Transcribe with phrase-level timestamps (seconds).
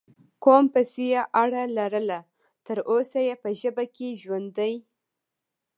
[0.43, 2.19] قوم پسې یې اړه لرله،
[2.65, 4.73] تر اوسه یې په ژبه کې ژوندی